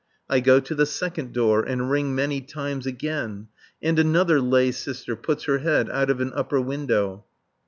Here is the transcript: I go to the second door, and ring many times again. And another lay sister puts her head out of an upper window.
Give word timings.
I 0.27 0.39
go 0.39 0.59
to 0.59 0.73
the 0.73 0.87
second 0.87 1.31
door, 1.31 1.61
and 1.61 1.91
ring 1.91 2.15
many 2.15 2.41
times 2.41 2.87
again. 2.87 3.49
And 3.83 3.99
another 3.99 4.39
lay 4.41 4.71
sister 4.71 5.15
puts 5.15 5.43
her 5.43 5.59
head 5.59 5.91
out 5.91 6.09
of 6.09 6.19
an 6.19 6.31
upper 6.33 6.59
window. 6.59 7.23